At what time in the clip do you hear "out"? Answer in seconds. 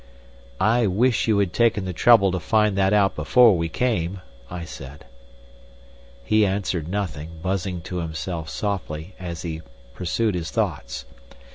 2.91-3.15